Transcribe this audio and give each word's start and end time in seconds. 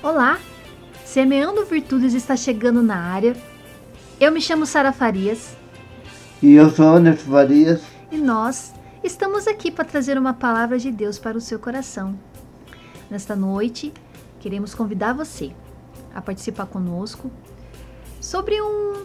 Olá! 0.00 0.38
Semeando 1.04 1.64
Virtudes 1.64 2.14
está 2.14 2.36
chegando 2.36 2.84
na 2.84 2.94
área. 2.94 3.36
Eu 4.20 4.30
me 4.30 4.40
chamo 4.40 4.64
Sara 4.64 4.92
Farias. 4.92 5.56
E 6.40 6.54
eu 6.54 6.70
sou 6.70 6.86
Anderson 6.86 7.28
Farias. 7.28 7.82
E 8.12 8.16
nós 8.16 8.72
estamos 9.02 9.48
aqui 9.48 9.72
para 9.72 9.84
trazer 9.84 10.16
uma 10.16 10.32
palavra 10.32 10.78
de 10.78 10.92
Deus 10.92 11.18
para 11.18 11.36
o 11.36 11.40
seu 11.40 11.58
coração. 11.58 12.16
Nesta 13.10 13.34
noite, 13.34 13.92
queremos 14.38 14.72
convidar 14.72 15.14
você 15.14 15.50
a 16.14 16.22
participar 16.22 16.66
conosco 16.66 17.28
sobre 18.20 18.62
um 18.62 19.04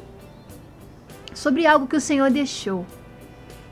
sobre 1.33 1.65
algo 1.65 1.87
que 1.87 1.95
o 1.95 2.01
Senhor 2.01 2.29
deixou. 2.29 2.85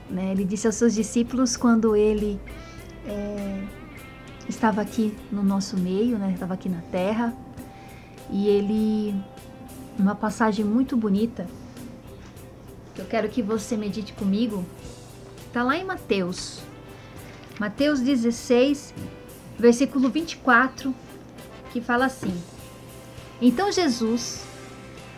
Né? 0.10 0.32
Ele 0.32 0.44
disse 0.44 0.66
aos 0.66 0.76
seus 0.76 0.96
discípulos 0.96 1.56
quando 1.56 1.96
ele 1.96 2.42
é, 3.06 3.61
estava 4.48 4.82
aqui 4.82 5.16
no 5.32 5.44
nosso 5.44 5.78
meio, 5.78 6.18
né? 6.18 6.32
estava 6.34 6.54
aqui 6.54 6.70
na 6.70 6.82
terra, 6.92 7.34
e 8.30 8.48
ele, 8.48 9.16
uma 9.98 10.16
passagem 10.16 10.64
muito 10.64 10.96
bonita, 10.96 11.48
que 12.96 13.02
eu 13.02 13.06
quero 13.06 13.30
que 13.30 13.42
você 13.42 13.76
medite 13.78 14.14
comigo, 14.14 14.66
está 15.48 15.64
lá 15.64 15.78
em 15.78 15.84
Mateus, 15.84 16.62
Mateus 17.60 18.00
16, 18.00 18.94
versículo 19.60 20.10
24, 20.10 20.96
que 21.72 21.80
fala 21.80 22.06
assim: 22.06 22.34
Então 23.42 23.72
Jesus, 23.72 24.44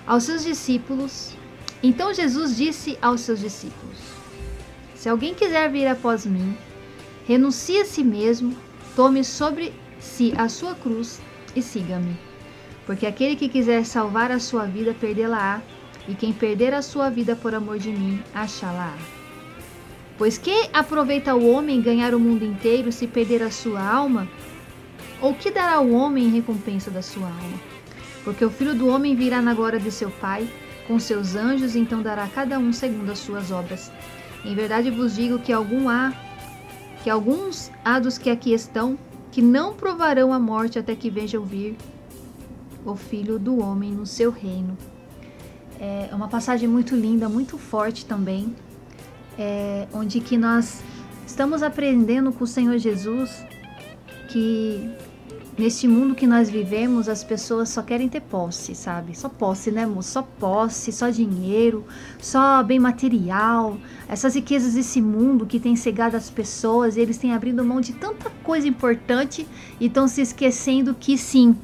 aos 0.05 0.23
seus 0.23 0.43
discípulos, 0.43 1.33
então 1.81 2.13
Jesus 2.13 2.57
disse 2.57 2.97
aos 3.01 3.21
seus 3.21 3.39
discípulos: 3.39 3.97
Se 4.95 5.07
alguém 5.07 5.33
quiser 5.33 5.71
vir 5.71 5.87
após 5.87 6.25
mim, 6.25 6.57
renuncie 7.25 7.79
a 7.79 7.85
si 7.85 8.03
mesmo, 8.03 8.55
tome 8.95 9.23
sobre 9.23 9.73
si 9.99 10.33
a 10.37 10.49
sua 10.49 10.75
cruz 10.75 11.19
e 11.55 11.61
siga-me. 11.61 12.17
Porque 12.85 13.05
aquele 13.05 13.35
que 13.35 13.49
quiser 13.49 13.85
salvar 13.85 14.31
a 14.31 14.39
sua 14.39 14.65
vida, 14.65 14.93
perdê-la-á, 14.99 15.61
e 16.07 16.13
quem 16.15 16.33
perder 16.33 16.73
a 16.73 16.81
sua 16.81 17.09
vida 17.09 17.35
por 17.35 17.55
amor 17.55 17.79
de 17.79 17.89
mim, 17.89 18.21
achá-la-á. 18.33 18.97
Pois 20.17 20.37
que 20.37 20.69
aproveita 20.73 21.33
o 21.33 21.49
homem 21.49 21.81
ganhar 21.81 22.13
o 22.13 22.19
mundo 22.19 22.45
inteiro 22.45 22.91
se 22.91 23.07
perder 23.07 23.41
a 23.41 23.49
sua 23.49 23.81
alma? 23.81 24.27
Ou 25.21 25.33
que 25.33 25.49
dará 25.49 25.79
o 25.79 25.93
homem 25.93 26.25
em 26.25 26.31
recompensa 26.31 26.91
da 26.91 27.01
sua 27.01 27.27
alma? 27.27 27.59
Porque 28.23 28.43
o 28.43 28.49
filho 28.49 28.75
do 28.75 28.87
homem 28.87 29.15
virá 29.15 29.41
na 29.41 29.53
glória 29.53 29.79
de 29.79 29.91
seu 29.91 30.11
Pai, 30.11 30.47
com 30.87 30.99
seus 30.99 31.35
anjos, 31.35 31.75
então 31.75 32.01
dará 32.01 32.25
a 32.25 32.29
cada 32.29 32.59
um 32.59 32.73
segundo 32.73 33.11
as 33.11 33.19
suas 33.19 33.51
obras. 33.51 33.91
Em 34.43 34.53
verdade 34.53 34.91
vos 34.91 35.15
digo 35.15 35.39
que 35.39 35.53
algum 35.53 35.87
há 35.89 36.13
que 37.03 37.09
alguns 37.09 37.69
há 37.83 37.99
dos 37.99 38.17
que 38.17 38.29
aqui 38.29 38.53
estão 38.53 38.97
que 39.29 39.41
não 39.41 39.73
provarão 39.73 40.31
a 40.31 40.39
morte 40.39 40.79
até 40.79 40.95
que 40.95 41.09
vejam 41.09 41.43
vir 41.43 41.75
o 42.85 42.95
Filho 42.95 43.37
do 43.37 43.59
Homem 43.59 43.91
no 43.91 44.05
seu 44.05 44.31
reino. 44.31 44.77
É 45.79 46.09
uma 46.13 46.27
passagem 46.27 46.69
muito 46.69 46.95
linda, 46.95 47.27
muito 47.27 47.57
forte 47.57 48.05
também, 48.05 48.55
é, 49.37 49.87
onde 49.91 50.19
que 50.19 50.37
nós 50.37 50.81
estamos 51.25 51.61
aprendendo 51.61 52.31
com 52.31 52.43
o 52.43 52.47
Senhor 52.47 52.77
Jesus 52.77 53.43
que 54.29 54.89
neste 55.57 55.87
mundo 55.87 56.15
que 56.15 56.25
nós 56.25 56.49
vivemos, 56.49 57.07
as 57.07 57.23
pessoas 57.23 57.69
só 57.69 57.81
querem 57.81 58.09
ter 58.09 58.21
posse, 58.21 58.73
sabe? 58.73 59.17
Só 59.17 59.29
posse, 59.29 59.71
né, 59.71 59.85
moço? 59.85 60.11
Só 60.11 60.21
posse, 60.21 60.91
só 60.91 61.09
dinheiro, 61.09 61.85
só 62.19 62.63
bem 62.63 62.79
material. 62.79 63.77
Essas 64.07 64.35
riquezas 64.35 64.73
desse 64.73 65.01
mundo 65.01 65.45
que 65.45 65.59
tem 65.59 65.75
cegado 65.75 66.17
as 66.17 66.29
pessoas, 66.29 66.97
eles 66.97 67.17
têm 67.17 67.33
abrido 67.33 67.63
mão 67.63 67.81
de 67.81 67.93
tanta 67.93 68.31
coisa 68.43 68.67
importante 68.67 69.47
e 69.79 69.87
estão 69.87 70.07
se 70.07 70.21
esquecendo 70.21 70.95
que 70.99 71.17
sim, 71.17 71.55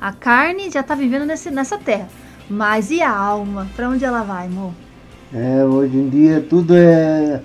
a 0.00 0.12
carne 0.12 0.70
já 0.70 0.80
está 0.80 0.94
vivendo 0.94 1.24
nesse, 1.24 1.50
nessa 1.50 1.78
terra. 1.78 2.08
Mas 2.48 2.90
e 2.90 3.00
a 3.00 3.10
alma? 3.10 3.68
Para 3.74 3.88
onde 3.88 4.04
ela 4.04 4.22
vai, 4.22 4.46
amor? 4.46 4.72
É, 5.32 5.64
hoje 5.64 5.96
em 5.96 6.08
dia 6.08 6.44
tudo 6.48 6.74
é 6.76 7.40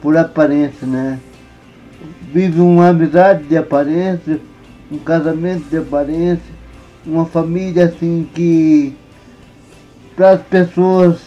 por 0.00 0.16
aparência, 0.16 0.86
né? 0.86 1.18
Vive 2.32 2.60
uma 2.60 2.88
amizade 2.88 3.44
de 3.44 3.56
aparência 3.56 4.40
um 4.90 4.98
casamento 4.98 5.68
de 5.68 5.78
aparência, 5.78 6.54
uma 7.04 7.24
família 7.24 7.86
assim 7.86 8.28
que 8.34 8.94
para 10.14 10.32
as 10.32 10.42
pessoas 10.42 11.20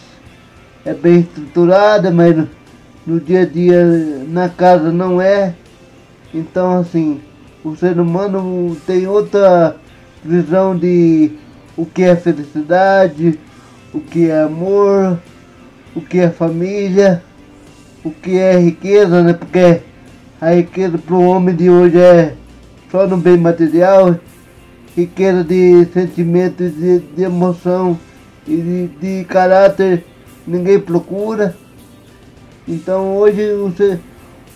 é 0.84 0.94
bem 0.94 1.20
estruturada, 1.20 2.10
mas 2.10 2.36
no, 2.36 2.48
no 3.06 3.20
dia 3.20 3.42
a 3.42 3.46
dia 3.46 3.84
na 4.28 4.48
casa 4.48 4.90
não 4.90 5.20
é. 5.20 5.54
Então 6.34 6.78
assim, 6.78 7.20
o 7.64 7.76
ser 7.76 7.98
humano 7.98 8.76
tem 8.86 9.06
outra 9.06 9.76
visão 10.24 10.76
de 10.76 11.32
o 11.76 11.86
que 11.86 12.02
é 12.02 12.16
felicidade, 12.16 13.38
o 13.92 14.00
que 14.00 14.28
é 14.28 14.42
amor, 14.42 15.18
o 15.94 16.00
que 16.00 16.18
é 16.18 16.30
família, 16.30 17.22
o 18.04 18.10
que 18.10 18.38
é 18.38 18.58
riqueza, 18.58 19.22
né? 19.22 19.32
Porque 19.32 19.82
a 20.40 20.52
riqueza 20.52 20.98
para 20.98 21.14
o 21.14 21.24
homem 21.24 21.54
de 21.54 21.68
hoje 21.68 21.98
é 21.98 22.34
só 22.90 23.06
no 23.06 23.16
bem 23.16 23.36
material, 23.36 24.18
riqueza 24.96 25.44
de 25.44 25.86
sentimento, 25.92 26.68
de, 26.68 26.98
de 26.98 27.22
emoção 27.22 27.98
e 28.46 28.56
de, 28.56 28.86
de, 28.88 29.24
caráter, 29.24 30.04
ninguém 30.46 30.80
procura. 30.80 31.56
Então 32.66 33.16
hoje 33.16 33.42
o, 33.52 33.72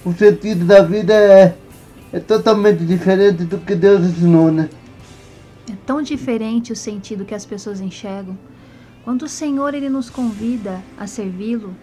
o 0.05 0.12
sentido 0.12 0.65
da 0.65 0.83
vida 0.83 1.15
é, 1.15 1.56
é 2.12 2.21
totalmente 2.21 2.84
diferente 2.84 3.44
do 3.44 3.59
que 3.59 3.75
Deus 3.75 4.05
ensinou, 4.05 4.50
né? 4.50 4.69
É 5.71 5.75
tão 5.87 6.03
diferente 6.03 6.73
o 6.73 6.77
sentido 6.77 7.25
que 7.25 7.34
as 7.34 7.47
pessoas 7.47 7.81
enxergam. 7.81 8.37
Quando 9.05 9.23
o 9.23 9.28
Senhor 9.28 9.75
ele 9.75 9.89
nos 9.89 10.11
convida 10.11 10.83
a 10.99 11.06
servi-lo, 11.06 11.75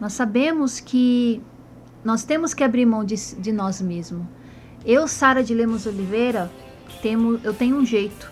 nós 0.00 0.12
sabemos 0.12 0.80
que 0.80 1.40
nós 2.04 2.24
temos 2.24 2.54
que 2.54 2.64
abrir 2.64 2.86
mão 2.86 3.04
de, 3.04 3.16
de 3.36 3.52
nós 3.52 3.80
mesmos. 3.80 4.24
Eu, 4.84 5.08
Sara 5.08 5.42
de 5.42 5.52
Lemos 5.52 5.86
Oliveira, 5.86 6.50
temo, 7.02 7.40
eu 7.42 7.52
tenho 7.52 7.76
um 7.76 7.84
jeito. 7.84 8.30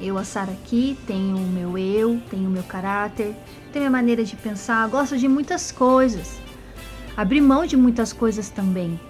Eu, 0.00 0.18
a 0.18 0.24
Sara 0.24 0.52
aqui, 0.52 0.98
tenho 1.06 1.36
o 1.36 1.46
meu 1.46 1.78
eu, 1.78 2.20
tenho 2.28 2.48
o 2.48 2.52
meu 2.52 2.64
caráter, 2.64 3.34
tenho 3.72 3.86
a 3.86 3.88
minha 3.88 3.90
maneira 3.90 4.24
de 4.24 4.36
pensar, 4.36 4.86
gosto 4.88 5.16
de 5.16 5.28
muitas 5.28 5.70
coisas. 5.70 6.38
Abri 7.16 7.40
mão 7.40 7.64
de 7.64 7.76
muitas 7.76 8.12
coisas 8.12 8.50
também. 8.50 9.00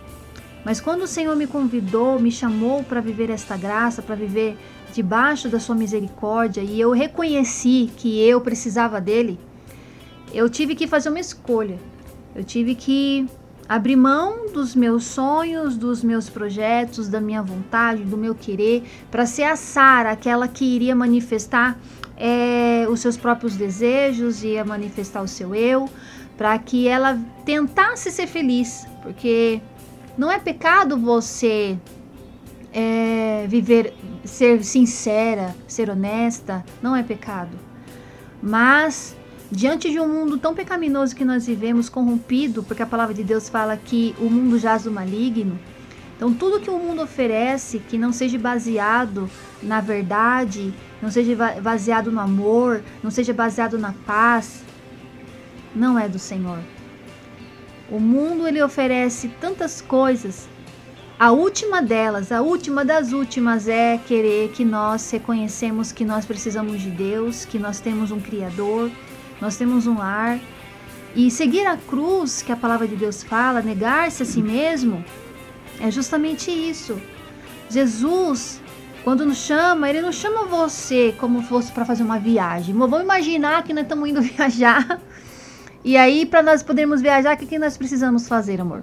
Mas 0.65 0.81
quando 0.81 1.03
o 1.03 1.07
Senhor 1.07 1.35
me 1.35 1.47
convidou, 1.47 2.21
me 2.21 2.31
chamou 2.31 2.85
para 2.85 3.01
viver 3.01 3.31
esta 3.31 3.57
graça, 3.57 4.03
para 4.03 4.15
viver 4.15 4.57
debaixo 4.93 5.49
da 5.49 5.59
sua 5.59 5.75
misericórdia, 5.75 6.61
e 6.61 6.81
eu 6.81 6.91
reconheci 6.91 7.91
que 7.97 8.21
eu 8.21 8.41
precisava 8.41 9.01
dele, 9.01 9.41
eu 10.33 10.49
tive 10.51 10.75
que 10.75 10.87
fazer 10.87 11.09
uma 11.09 11.21
escolha. 11.21 11.79
Eu 12.35 12.45
tive 12.45 12.75
que 12.75 13.27
abrir 13.69 13.97
mão 13.97 14.47
dos 14.53 14.75
meus 14.75 15.05
sonhos, 15.05 15.77
dos 15.77 16.03
meus 16.03 16.29
projetos, 16.29 17.09
da 17.09 17.21
minha 17.21 17.43
vontade, 17.43 18.03
do 18.03 18.17
meu 18.17 18.35
querer, 18.35 18.85
para 19.11 19.27
ser 19.27 19.45
a 19.45 19.57
Sara, 19.57 20.11
aquela 20.11 20.47
que 20.49 20.65
iria 20.65 20.95
manifestar 20.95 21.79
é, 22.17 22.87
os 22.89 23.01
seus 23.01 23.17
próprios 23.17 23.57
desejos, 23.57 24.43
ia 24.43 24.65
manifestar 24.65 25.23
o 25.23 25.29
seu 25.29 25.55
eu, 25.55 25.89
para 26.37 26.59
que 26.59 26.87
ela 26.87 27.19
tentasse 27.45 28.11
ser 28.11 28.27
feliz, 28.27 28.87
porque 29.03 29.61
não 30.17 30.31
é 30.31 30.39
pecado 30.39 30.97
você 30.97 31.79
é, 32.73 33.47
viver, 33.49 33.95
ser 34.25 34.65
sincera, 34.65 35.55
ser 35.67 35.91
honesta, 35.91 36.65
não 36.83 36.95
é 36.95 37.03
pecado. 37.03 37.59
Mas 38.43 39.17
Diante 39.51 39.91
de 39.91 40.01
um 40.01 40.09
mundo 40.09 40.39
tão 40.39 40.55
pecaminoso 40.55 41.15
que 41.15 41.25
nós 41.25 41.47
vivemos, 41.47 41.89
corrompido, 41.89 42.63
porque 42.65 42.83
a 42.83 42.87
palavra 42.87 43.15
de 43.15 43.23
Deus 43.23 43.49
fala 43.49 43.77
que 43.77 44.15
o 44.19 44.29
mundo 44.29 44.59
jaz 44.59 44.85
do 44.85 44.91
maligno, 44.91 45.59
então 46.17 46.33
tudo 46.33 46.61
que 46.61 46.71
o 46.71 46.79
mundo 46.79 47.03
oferece 47.03 47.79
que 47.79 47.99
não 47.99 48.13
seja 48.13 48.39
baseado 48.39 49.31
na 49.63 49.81
verdade, 49.81 50.73
não 51.01 51.11
seja 51.11 51.37
baseado 51.61 52.11
no 52.11 52.21
amor, 52.21 52.83
não 53.03 53.11
seja 53.11 53.33
baseado 53.33 53.79
na 53.79 53.93
paz, 54.07 54.63
não 55.75 55.99
é 55.99 56.09
do 56.09 56.19
Senhor. 56.19 56.59
O 57.91 58.01
mundo 58.01 58.49
ele 58.49 58.63
oferece 58.63 59.29
tantas 59.41 59.81
coisas. 59.81 60.49
A 61.19 61.31
última 61.31 61.81
delas, 61.81 62.33
a 62.33 62.43
última 62.43 62.85
das 62.85 63.13
últimas 63.13 63.69
é 63.69 63.97
querer 63.97 64.51
que 64.51 64.65
nós 64.65 65.11
reconhecemos 65.11 65.93
que 65.93 66.05
nós 66.05 66.27
precisamos 66.27 66.83
de 66.83 66.91
Deus, 66.91 67.45
que 67.45 67.59
nós 67.59 67.79
temos 67.81 68.11
um 68.11 68.21
criador, 68.21 68.91
nós 69.41 69.57
temos 69.57 69.87
um 69.87 69.99
lar. 69.99 70.39
E 71.15 71.31
seguir 71.31 71.67
a 71.67 71.77
cruz, 71.77 72.43
que 72.43 72.53
a 72.53 72.57
palavra 72.57 72.87
de 72.87 72.95
Deus 72.95 73.23
fala, 73.23 73.63
negar-se 73.63 74.23
a 74.23 74.27
si 74.27 74.43
mesmo, 74.43 75.03
é 75.81 75.91
justamente 75.91 76.51
isso. 76.51 77.01
Jesus, 77.71 78.61
quando 79.03 79.25
nos 79.25 79.39
chama, 79.39 79.89
ele 79.89 80.01
não 80.01 80.13
chama 80.13 80.45
você 80.45 81.15
como 81.19 81.43
fosse 81.43 81.73
para 81.73 81.85
fazer 81.85 82.03
uma 82.03 82.19
viagem. 82.19 82.75
Vamos 82.75 83.01
imaginar 83.01 83.63
que 83.65 83.73
nós 83.73 83.85
estamos 83.85 84.09
indo 84.09 84.21
viajar. 84.23 85.01
E 85.85 85.97
aí, 85.97 86.27
para 86.27 86.43
nós 86.43 86.63
podermos 86.63 87.01
viajar, 87.01 87.35
o 87.35 87.39
que, 87.39 87.47
que 87.47 87.59
nós 87.59 87.77
precisamos 87.77 88.29
fazer, 88.29 88.61
amor? 88.61 88.83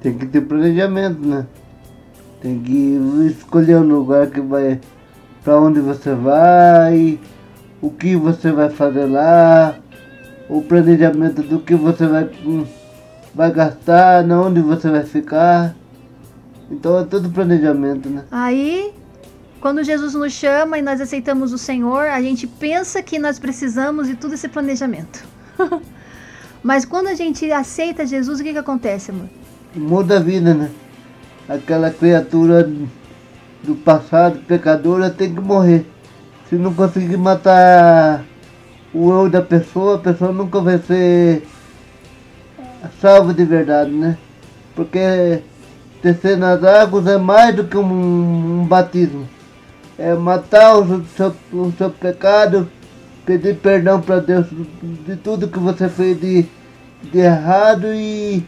Tem 0.00 0.18
que 0.18 0.26
ter 0.26 0.40
planejamento, 0.40 1.26
né? 1.26 1.46
Tem 2.40 2.58
que 2.58 2.98
escolher 3.30 3.76
um 3.76 3.86
lugar 3.86 4.26
que 4.26 4.40
vai 4.40 4.80
para 5.44 5.60
onde 5.60 5.80
você 5.80 6.14
vai, 6.14 7.18
o 7.82 7.90
que 7.90 8.14
você 8.14 8.52
vai 8.52 8.70
fazer 8.70 9.06
lá, 9.06 9.74
o 10.48 10.62
planejamento 10.62 11.42
do 11.42 11.58
que 11.58 11.74
você 11.74 12.06
vai, 12.06 12.30
vai 13.34 13.52
gastar, 13.52 14.24
onde 14.30 14.60
você 14.60 14.88
vai 14.88 15.02
ficar. 15.02 15.74
Então 16.70 17.00
é 17.00 17.04
tudo 17.04 17.28
planejamento, 17.28 18.08
né? 18.08 18.22
Aí, 18.30 18.92
quando 19.60 19.82
Jesus 19.82 20.14
nos 20.14 20.32
chama 20.32 20.78
e 20.78 20.82
nós 20.82 21.00
aceitamos 21.00 21.52
o 21.52 21.58
Senhor, 21.58 22.06
a 22.06 22.22
gente 22.22 22.46
pensa 22.46 23.02
que 23.02 23.18
nós 23.18 23.40
precisamos 23.40 24.06
de 24.06 24.14
tudo 24.14 24.34
esse 24.34 24.48
planejamento. 24.48 25.24
Mas 26.62 26.84
quando 26.84 27.08
a 27.08 27.14
gente 27.14 27.50
aceita 27.50 28.06
Jesus, 28.06 28.38
o 28.38 28.44
que, 28.44 28.52
que 28.52 28.58
acontece, 28.58 29.10
amor? 29.10 29.28
Muda 29.74 30.18
a 30.18 30.20
vida, 30.20 30.54
né? 30.54 30.70
Aquela 31.48 31.90
criatura 31.90 32.70
do 33.64 33.74
passado, 33.74 34.38
pecadora, 34.46 35.10
tem 35.10 35.34
que 35.34 35.40
morrer. 35.40 35.84
Se 36.52 36.58
não 36.58 36.74
conseguir 36.74 37.16
matar 37.16 38.26
o 38.92 39.10
eu 39.10 39.30
da 39.30 39.40
pessoa, 39.40 39.94
a 39.94 39.98
pessoa 39.98 40.32
nunca 40.32 40.60
vai 40.60 40.76
ser 40.76 41.46
salva 43.00 43.32
de 43.32 43.42
verdade, 43.42 43.90
né? 43.90 44.18
Porque 44.76 45.40
descer 46.02 46.36
nas 46.36 46.62
águas 46.62 47.06
é 47.06 47.16
mais 47.16 47.56
do 47.56 47.64
que 47.64 47.78
um, 47.78 48.60
um 48.60 48.66
batismo. 48.66 49.26
É 49.98 50.12
matar 50.12 50.76
o 50.76 51.02
seu, 51.16 51.34
o 51.54 51.72
seu 51.72 51.88
pecado, 51.88 52.68
pedir 53.24 53.56
perdão 53.56 54.02
para 54.02 54.20
Deus 54.20 54.46
de 55.06 55.16
tudo 55.16 55.48
que 55.48 55.58
você 55.58 55.88
fez 55.88 56.20
de, 56.20 56.44
de 57.02 57.18
errado 57.18 57.86
e 57.94 58.46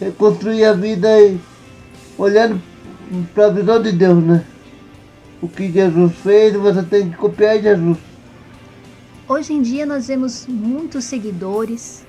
reconstruir 0.00 0.64
a 0.64 0.72
vida 0.72 1.06
olhando 2.18 2.60
para 3.32 3.46
a 3.46 3.50
visão 3.50 3.80
de 3.80 3.92
Deus, 3.92 4.24
né? 4.24 4.42
O 5.42 5.48
que 5.48 5.72
Jesus 5.72 6.12
fez, 6.22 6.54
você 6.54 6.84
tem 6.84 7.10
que 7.10 7.16
copiar 7.16 7.60
Jesus. 7.60 7.98
Hoje 9.28 9.52
em 9.52 9.60
dia 9.60 9.84
nós 9.84 10.06
vemos 10.06 10.46
muitos 10.46 11.04
seguidores, 11.04 12.04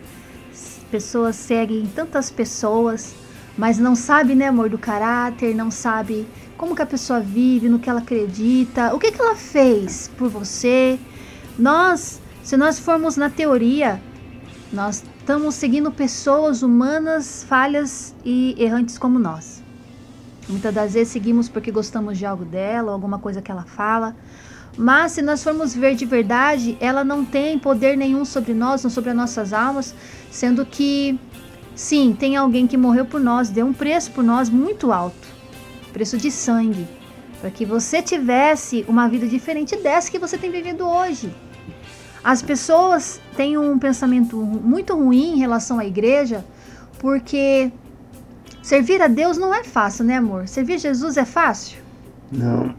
pessoas 0.92 1.36
seguem 1.36 1.88
tantas 1.96 2.30
pessoas, 2.30 3.16
mas 3.58 3.80
não 3.80 3.96
sabe, 3.96 4.36
né, 4.36 4.50
amor, 4.50 4.70
do 4.70 4.78
caráter, 4.78 5.56
não 5.56 5.72
sabe 5.72 6.28
como 6.56 6.76
que 6.76 6.84
a 6.84 6.86
pessoa 6.86 7.20
vive, 7.20 7.68
no 7.70 7.80
que 7.80 7.90
ela 7.90 8.02
acredita, 8.02 8.94
o 8.94 9.00
que 9.00 9.12
que 9.12 9.20
ela 9.20 9.36
fez 9.36 10.12
por 10.16 10.30
você. 10.30 11.00
Nós, 11.58 12.22
se 12.44 12.56
nós 12.56 12.78
formos 12.78 13.18
na 13.18 13.32
teoria, 13.32 14.00
nós 14.72 15.04
estamos 15.20 15.56
seguindo 15.56 15.92
pessoas 15.92 16.62
humanas, 16.62 17.44
falhas 17.50 18.14
e 18.24 18.56
errantes 18.60 18.96
como 19.00 19.18
nós. 19.18 19.63
Muitas 20.48 20.74
das 20.74 20.94
vezes 20.94 21.14
seguimos 21.14 21.48
porque 21.48 21.72
gostamos 21.72 22.18
de 22.18 22.26
algo 22.26 22.44
dela, 22.44 22.88
ou 22.88 22.94
alguma 22.94 23.20
coisa 23.20 23.42
que 23.42 23.52
ela 23.52 23.64
fala. 23.64 24.16
Mas 24.78 25.14
se 25.14 25.22
nós 25.22 25.44
formos 25.44 25.76
ver 25.76 25.96
de 25.96 26.06
verdade, 26.06 26.78
ela 26.80 27.04
não 27.04 27.24
tem 27.24 27.60
poder 27.60 27.96
nenhum 27.96 28.26
sobre 28.26 28.54
nós, 28.54 28.84
não 28.84 28.90
sobre 28.90 29.12
as 29.12 29.16
nossas 29.16 29.54
almas, 29.54 29.94
sendo 30.32 30.66
que 30.66 31.20
sim, 31.76 32.16
tem 32.18 32.36
alguém 32.36 32.66
que 32.66 32.76
morreu 32.76 33.06
por 33.06 33.20
nós, 33.20 33.50
deu 33.50 33.66
um 33.66 33.74
preço 33.74 34.12
por 34.12 34.24
nós 34.24 34.50
muito 34.50 34.92
alto, 34.92 35.28
preço 35.92 36.18
de 36.18 36.32
sangue, 36.32 36.88
para 37.40 37.52
que 37.52 37.66
você 37.66 38.02
tivesse 38.02 38.84
uma 38.88 39.08
vida 39.08 39.28
diferente 39.28 39.76
dessa 39.76 40.10
que 40.10 40.18
você 40.18 40.38
tem 40.38 40.50
vivido 40.50 40.88
hoje. 40.88 41.34
As 42.24 42.42
pessoas 42.42 43.22
têm 43.36 43.58
um 43.58 43.78
pensamento 43.78 44.38
muito 44.38 44.96
ruim 44.96 45.34
em 45.34 45.38
relação 45.38 45.78
à 45.78 45.86
igreja, 45.86 46.44
porque 46.98 47.72
Servir 48.64 49.02
a 49.02 49.10
Deus 49.10 49.38
não 49.38 49.54
é 49.54 49.62
fácil, 49.62 50.06
né, 50.06 50.16
amor? 50.16 50.48
Servir 50.48 50.80
Jesus 50.80 51.18
é 51.18 51.26
fácil? 51.26 51.80
Não. 52.32 52.74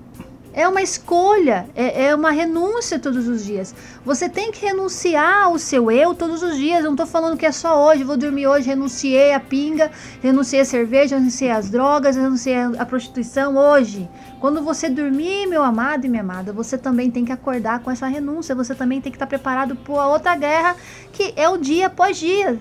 É 0.55 0.67
uma 0.67 0.81
escolha, 0.81 1.69
é, 1.75 2.07
é, 2.07 2.15
uma 2.15 2.31
renúncia 2.31 2.99
todos 2.99 3.29
os 3.29 3.45
dias. 3.45 3.75
Você 4.03 4.27
tem 4.27 4.51
que 4.51 4.65
renunciar 4.65 5.43
ao 5.43 5.59
seu 5.59 5.91
eu 5.91 6.15
todos 6.15 6.43
os 6.43 6.57
dias. 6.57 6.79
Eu 6.79 6.85
não 6.85 6.93
estou 6.93 7.07
falando 7.07 7.37
que 7.37 7.45
é 7.45 7.53
só 7.53 7.87
hoje, 7.87 8.03
vou 8.03 8.17
dormir 8.17 8.47
hoje, 8.47 8.69
renunciei 8.69 9.35
a 9.35 9.41
pinga, 9.41 9.91
renunciei 10.23 10.63
a 10.63 10.65
cerveja, 10.65 11.19
renunciei 11.19 11.51
às 11.51 11.69
drogas, 11.69 12.17
renunciei 12.17 12.57
à 12.79 12.87
prostituição 12.87 13.55
hoje. 13.55 14.09
Quando 14.41 14.63
você 14.63 14.89
dormir, 14.89 15.47
meu 15.47 15.63
amado 15.63 16.07
e 16.07 16.09
minha 16.09 16.23
amada, 16.23 16.51
você 16.51 16.79
também 16.79 17.11
tem 17.11 17.27
que 17.27 17.33
acordar 17.33 17.81
com 17.81 17.91
essa 17.91 18.07
renúncia. 18.07 18.55
Você 18.55 18.75
também 18.75 19.03
tem 19.03 19.13
que 19.13 19.17
estar 19.17 19.27
preparado 19.27 19.77
para 19.77 20.01
a 20.01 20.09
outra 20.09 20.35
guerra, 20.35 20.77
que 21.13 21.35
é 21.37 21.47
o 21.47 21.59
dia 21.59 21.89
após 21.89 22.17
dia. 22.17 22.59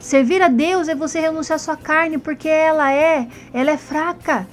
Servir 0.00 0.40
a 0.40 0.48
Deus 0.48 0.88
é 0.88 0.94
você 0.94 1.20
renunciar 1.20 1.56
à 1.56 1.58
sua 1.58 1.76
carne, 1.76 2.16
porque 2.16 2.48
ela 2.48 2.90
é, 2.90 3.28
ela 3.52 3.70
é 3.70 3.76
fraca. 3.76 4.48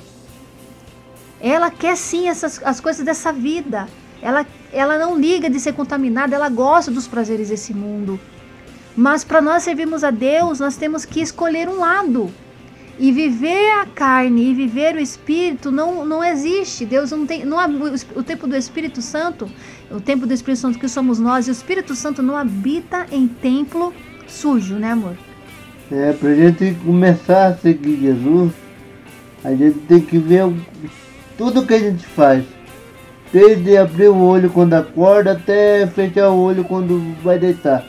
Ela 1.40 1.72
quer 1.72 1.96
sim 1.96 2.28
essas, 2.28 2.62
as 2.66 2.82
coisas 2.82 3.06
dessa 3.06 3.32
vida. 3.32 3.88
Ela, 4.22 4.46
ela 4.74 4.98
não 4.98 5.18
liga 5.18 5.50
de 5.50 5.58
ser 5.58 5.74
contaminada, 5.74 6.36
ela 6.36 6.50
gosta 6.50 6.92
dos 6.92 7.08
prazeres 7.08 7.48
desse 7.48 7.74
mundo. 7.74 8.20
Mas 8.94 9.24
para 9.24 9.42
nós 9.42 9.64
servirmos 9.64 10.04
a 10.04 10.12
Deus, 10.12 10.60
nós 10.60 10.76
temos 10.76 11.06
que 11.06 11.22
escolher 11.22 11.70
um 11.70 11.80
lado. 11.80 12.30
E 13.00 13.12
viver 13.12 13.72
a 13.80 13.86
carne 13.86 14.50
e 14.50 14.54
viver 14.54 14.96
o 14.96 15.00
Espírito 15.00 15.72
não, 15.72 16.04
não 16.04 16.22
existe. 16.22 16.84
Deus 16.84 17.12
não 17.12 17.26
tem. 17.26 17.46
Não, 17.46 17.58
o 18.16 18.24
tempo 18.24 18.48
do 18.48 18.58
Espírito 18.58 19.02
Santo, 19.02 19.50
o 19.90 20.02
tempo 20.02 20.26
do 20.26 20.34
Espírito 20.34 20.60
Santo 20.60 20.80
que 20.80 20.90
somos 20.90 21.20
nós, 21.20 21.48
e 21.48 21.52
o 21.52 21.54
Espírito 21.54 21.96
Santo 21.96 22.22
não 22.22 22.36
habita 22.36 23.06
em 23.12 23.28
templo 23.28 23.94
sujo, 24.28 24.76
né, 24.76 24.92
amor? 24.92 25.27
É, 25.90 26.12
para 26.12 26.30
a 26.30 26.36
gente 26.36 26.76
começar 26.86 27.48
a 27.48 27.56
seguir 27.56 28.02
Jesus, 28.02 28.52
a 29.42 29.52
gente 29.52 29.80
tem 29.80 30.02
que 30.02 30.18
ver 30.18 30.44
tudo 31.38 31.66
que 31.66 31.74
a 31.74 31.80
gente 31.80 32.06
faz. 32.06 32.44
Desde 33.32 33.78
abrir 33.78 34.10
o 34.10 34.22
olho 34.22 34.50
quando 34.50 34.74
acorda 34.74 35.32
até 35.32 35.88
fechar 35.88 36.30
o 36.30 36.40
olho 36.40 36.66
quando 36.66 37.16
vai 37.24 37.40
deitar. 37.40 37.86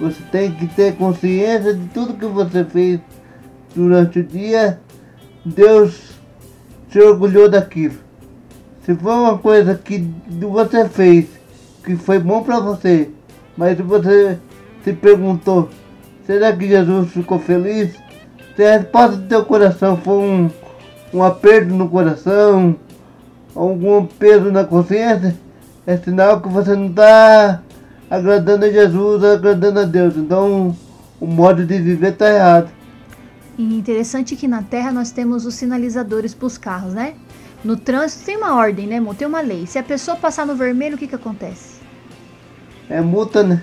Você 0.00 0.20
tem 0.32 0.50
que 0.52 0.66
ter 0.66 0.96
consciência 0.96 1.74
de 1.74 1.86
tudo 1.88 2.14
que 2.14 2.26
você 2.26 2.64
fez 2.64 3.00
durante 3.76 4.20
o 4.20 4.24
dia. 4.24 4.80
Deus 5.44 6.18
se 6.90 7.00
orgulhou 7.00 7.48
daquilo. 7.48 7.94
Se 8.82 8.94
for 8.94 9.12
uma 9.12 9.38
coisa 9.38 9.76
que 9.76 10.04
você 10.28 10.88
fez, 10.88 11.26
que 11.84 11.94
foi 11.96 12.18
bom 12.18 12.42
para 12.42 12.58
você, 12.58 13.08
mas 13.56 13.78
você 13.78 14.36
se 14.82 14.92
perguntou 14.92 15.68
Será 16.30 16.56
que 16.56 16.68
Jesus 16.68 17.10
ficou 17.10 17.40
feliz? 17.40 17.90
Se 18.54 18.64
a 18.64 18.78
resposta 18.78 19.16
do 19.16 19.26
teu 19.26 19.44
coração 19.44 19.96
for 19.96 20.22
um, 20.22 20.48
um 21.12 21.24
aperto 21.24 21.74
no 21.74 21.88
coração, 21.88 22.76
algum 23.52 24.06
peso 24.06 24.52
na 24.52 24.62
consciência, 24.62 25.36
é 25.84 25.96
sinal 25.96 26.40
que 26.40 26.48
você 26.48 26.76
não 26.76 26.86
está 26.86 27.60
agradando 28.08 28.64
a 28.64 28.70
Jesus, 28.70 29.24
agradando 29.24 29.80
a 29.80 29.84
Deus. 29.84 30.16
Então 30.16 30.76
o 31.20 31.26
modo 31.26 31.66
de 31.66 31.80
viver 31.80 32.12
está 32.12 32.32
errado. 32.32 32.70
E 33.58 33.76
interessante 33.76 34.36
que 34.36 34.46
na 34.46 34.62
Terra 34.62 34.92
nós 34.92 35.10
temos 35.10 35.44
os 35.44 35.56
sinalizadores 35.56 36.32
para 36.32 36.46
os 36.46 36.56
carros, 36.56 36.94
né? 36.94 37.14
No 37.64 37.76
trânsito 37.76 38.24
tem 38.24 38.36
uma 38.36 38.54
ordem, 38.54 38.86
né, 38.86 39.04
Tem 39.18 39.26
uma 39.26 39.40
lei. 39.40 39.66
Se 39.66 39.80
a 39.80 39.82
pessoa 39.82 40.16
passar 40.16 40.46
no 40.46 40.54
vermelho, 40.54 40.94
o 40.94 40.98
que, 40.98 41.08
que 41.08 41.14
acontece? 41.16 41.80
É 42.88 43.00
multa, 43.00 43.42
né? 43.42 43.60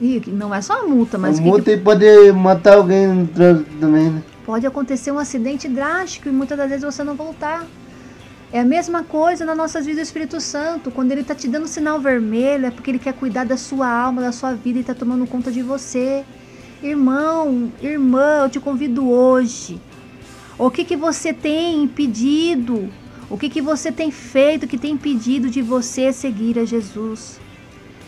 E 0.00 0.22
não 0.28 0.54
é 0.54 0.62
só 0.62 0.80
a 0.80 0.82
multa, 0.86 1.18
mas. 1.18 1.38
A 1.38 1.42
multa 1.42 1.70
que... 1.70 1.76
pode 1.76 2.32
matar 2.32 2.76
alguém 2.76 3.06
no 3.06 3.26
trânsito 3.26 3.70
também, 3.78 4.10
né? 4.10 4.22
Pode 4.46 4.66
acontecer 4.66 5.12
um 5.12 5.18
acidente 5.18 5.68
drástico 5.68 6.28
e 6.28 6.32
muitas 6.32 6.56
das 6.56 6.68
vezes 6.68 6.84
você 6.84 7.04
não 7.04 7.14
voltar. 7.14 7.66
É 8.52 8.60
a 8.60 8.64
mesma 8.64 9.04
coisa 9.04 9.44
na 9.44 9.54
nossa 9.54 9.80
vida 9.80 10.00
do 10.00 10.02
Espírito 10.02 10.40
Santo. 10.40 10.90
Quando 10.90 11.12
ele 11.12 11.20
está 11.20 11.34
te 11.34 11.46
dando 11.46 11.68
sinal 11.68 12.00
vermelho, 12.00 12.66
é 12.66 12.70
porque 12.70 12.90
ele 12.90 12.98
quer 12.98 13.12
cuidar 13.12 13.44
da 13.44 13.56
sua 13.56 13.88
alma, 13.88 14.22
da 14.22 14.32
sua 14.32 14.54
vida 14.54 14.78
e 14.78 14.80
está 14.80 14.94
tomando 14.94 15.26
conta 15.26 15.52
de 15.52 15.62
você. 15.62 16.24
Irmão, 16.82 17.70
irmã, 17.80 18.40
eu 18.42 18.50
te 18.50 18.58
convido 18.58 19.08
hoje. 19.08 19.80
O 20.58 20.70
que, 20.70 20.84
que 20.84 20.96
você 20.96 21.32
tem 21.32 21.84
impedido? 21.84 22.88
O 23.28 23.38
que, 23.38 23.48
que 23.48 23.62
você 23.62 23.92
tem 23.92 24.10
feito 24.10 24.66
que 24.66 24.76
tem 24.76 24.94
impedido 24.94 25.48
de 25.48 25.62
você 25.62 26.12
seguir 26.12 26.58
a 26.58 26.64
Jesus? 26.64 27.38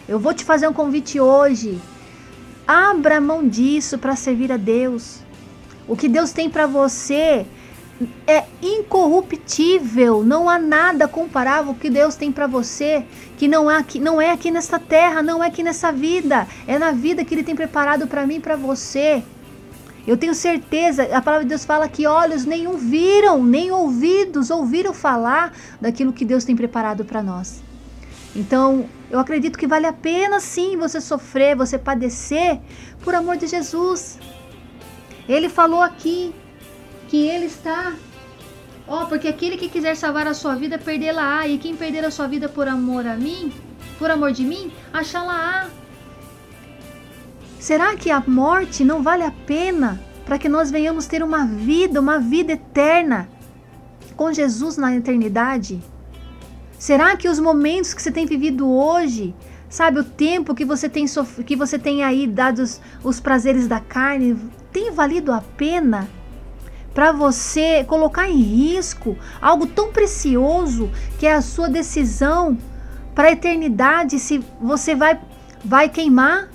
Eu 0.08 0.18
vou 0.18 0.34
te 0.34 0.44
fazer 0.44 0.68
um 0.68 0.72
convite 0.72 1.20
hoje. 1.20 1.80
Abra 2.66 3.20
mão 3.20 3.46
disso 3.46 3.98
para 3.98 4.16
servir 4.16 4.50
a 4.50 4.56
Deus. 4.56 5.20
O 5.86 5.96
que 5.96 6.08
Deus 6.08 6.32
tem 6.32 6.48
para 6.48 6.66
você 6.66 7.46
é 8.26 8.44
incorruptível. 8.60 10.24
Não 10.24 10.48
há 10.48 10.58
nada 10.58 11.06
comparável 11.06 11.74
que 11.74 11.90
Deus 11.90 12.16
tem 12.16 12.32
para 12.32 12.46
você 12.46 13.04
que 13.36 13.48
não 13.48 13.70
é 13.70 13.76
aqui, 13.76 13.98
não 13.98 14.20
é 14.20 14.30
aqui 14.30 14.50
nesta 14.50 14.78
terra, 14.78 15.22
não 15.22 15.42
é 15.42 15.48
aqui 15.48 15.62
nessa 15.62 15.92
vida. 15.92 16.46
É 16.66 16.78
na 16.78 16.92
vida 16.92 17.24
que 17.24 17.34
Ele 17.34 17.42
tem 17.42 17.54
preparado 17.54 18.06
para 18.06 18.26
mim 18.26 18.36
e 18.36 18.40
para 18.40 18.56
você. 18.56 19.22
Eu 20.04 20.16
tenho 20.16 20.34
certeza, 20.34 21.04
a 21.16 21.22
palavra 21.22 21.44
de 21.44 21.50
Deus 21.50 21.64
fala 21.64 21.88
que 21.88 22.08
olhos 22.08 22.44
nenhum 22.44 22.76
viram, 22.76 23.42
nem 23.42 23.70
ouvidos 23.70 24.50
ouviram 24.50 24.92
falar 24.92 25.52
daquilo 25.80 26.12
que 26.12 26.24
Deus 26.24 26.44
tem 26.44 26.56
preparado 26.56 27.04
para 27.04 27.22
nós. 27.22 27.62
Então, 28.34 28.86
eu 29.12 29.18
acredito 29.18 29.58
que 29.58 29.66
vale 29.66 29.86
a 29.86 29.92
pena 29.92 30.40
sim 30.40 30.76
você 30.78 30.98
sofrer, 30.98 31.54
você 31.54 31.78
padecer 31.78 32.58
por 33.04 33.14
amor 33.14 33.36
de 33.36 33.46
Jesus. 33.46 34.18
Ele 35.28 35.50
falou 35.50 35.82
aqui 35.82 36.34
que 37.08 37.28
ele 37.28 37.46
está 37.46 37.92
Ó, 38.88 39.02
oh, 39.02 39.06
porque 39.06 39.28
aquele 39.28 39.56
que 39.56 39.68
quiser 39.68 39.96
salvar 39.96 40.26
a 40.26 40.34
sua 40.34 40.54
vida, 40.56 40.76
perdê-la-á. 40.76 41.46
E 41.46 41.56
quem 41.56 41.76
perder 41.76 42.04
a 42.04 42.10
sua 42.10 42.26
vida 42.26 42.48
por 42.48 42.66
amor 42.66 43.06
a 43.06 43.16
mim, 43.16 43.52
por 43.98 44.10
amor 44.10 44.32
de 44.32 44.44
mim, 44.44 44.72
achá-la-á. 44.92 45.68
Será 47.60 47.96
que 47.96 48.10
a 48.10 48.20
morte 48.26 48.84
não 48.84 49.02
vale 49.02 49.22
a 49.22 49.30
pena 49.30 50.00
para 50.26 50.36
que 50.36 50.48
nós 50.48 50.70
venhamos 50.70 51.06
ter 51.06 51.22
uma 51.22 51.46
vida, 51.46 52.00
uma 52.00 52.18
vida 52.18 52.52
eterna 52.52 53.28
com 54.16 54.32
Jesus 54.32 54.76
na 54.76 54.94
eternidade? 54.96 55.80
Será 56.82 57.16
que 57.16 57.28
os 57.28 57.38
momentos 57.38 57.94
que 57.94 58.02
você 58.02 58.10
tem 58.10 58.26
vivido 58.26 58.68
hoje, 58.68 59.32
sabe, 59.68 60.00
o 60.00 60.04
tempo 60.04 60.52
que 60.52 60.64
você 60.64 60.88
tem 60.88 61.04
que 61.46 61.54
você 61.54 61.78
tem 61.78 62.02
aí 62.02 62.26
dados 62.26 62.80
os 63.04 63.20
prazeres 63.20 63.68
da 63.68 63.78
carne, 63.78 64.36
tem 64.72 64.90
valido 64.90 65.30
a 65.30 65.40
pena 65.40 66.08
para 66.92 67.12
você 67.12 67.84
colocar 67.84 68.28
em 68.28 68.42
risco 68.42 69.16
algo 69.40 69.64
tão 69.64 69.92
precioso 69.92 70.90
que 71.20 71.24
é 71.24 71.34
a 71.34 71.40
sua 71.40 71.68
decisão 71.68 72.58
para 73.14 73.28
a 73.28 73.32
eternidade 73.32 74.18
se 74.18 74.44
você 74.60 74.92
vai 74.92 75.20
vai 75.64 75.88
queimar 75.88 76.48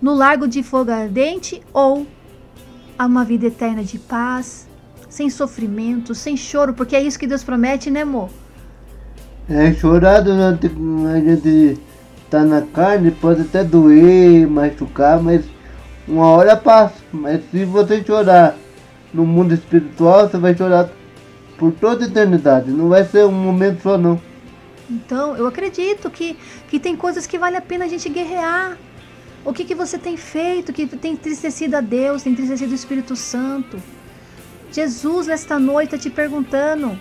no 0.00 0.14
largo 0.14 0.46
de 0.46 0.62
fogo 0.62 0.92
ardente 0.92 1.60
ou 1.72 2.06
a 2.96 3.06
uma 3.06 3.24
vida 3.24 3.46
eterna 3.46 3.82
de 3.82 3.98
paz, 3.98 4.68
sem 5.08 5.28
sofrimento, 5.28 6.14
sem 6.14 6.36
choro, 6.36 6.74
porque 6.74 6.94
é 6.94 7.02
isso 7.02 7.18
que 7.18 7.26
Deus 7.26 7.42
promete, 7.42 7.90
né, 7.90 8.02
amor? 8.02 8.30
É, 9.50 9.72
chorar 9.72 10.20
durante 10.20 10.66
a 10.66 11.20
gente 11.20 11.80
tá 12.28 12.44
na 12.44 12.60
carne 12.60 13.10
pode 13.10 13.40
até 13.40 13.64
doer, 13.64 14.46
machucar, 14.46 15.22
mas 15.22 15.42
uma 16.06 16.26
hora 16.26 16.54
passa. 16.54 16.96
Mas 17.10 17.40
se 17.50 17.64
você 17.64 18.04
chorar 18.04 18.56
no 19.12 19.24
mundo 19.24 19.54
espiritual, 19.54 20.28
você 20.28 20.36
vai 20.36 20.54
chorar 20.54 20.90
por 21.56 21.72
toda 21.72 22.04
a 22.04 22.08
eternidade. 22.08 22.70
Não 22.70 22.90
vai 22.90 23.04
ser 23.04 23.24
um 23.24 23.32
momento 23.32 23.82
só 23.82 23.96
não. 23.96 24.20
Então, 24.90 25.36
eu 25.36 25.46
acredito 25.46 26.10
que, 26.10 26.36
que 26.68 26.78
tem 26.78 26.94
coisas 26.94 27.26
que 27.26 27.38
vale 27.38 27.56
a 27.56 27.60
pena 27.62 27.86
a 27.86 27.88
gente 27.88 28.08
guerrear. 28.08 28.76
O 29.44 29.52
que, 29.52 29.64
que 29.64 29.74
você 29.74 29.96
tem 29.96 30.16
feito 30.16 30.72
que 30.72 30.86
tem 30.86 31.12
entristecido 31.12 31.76
a 31.76 31.80
Deus, 31.80 32.22
tem 32.22 32.32
entristecido 32.32 32.72
o 32.72 32.74
Espírito 32.74 33.16
Santo? 33.16 33.80
Jesus, 34.70 35.26
nesta 35.26 35.58
noite, 35.58 35.94
está 35.94 35.98
te 35.98 36.10
perguntando: 36.10 36.98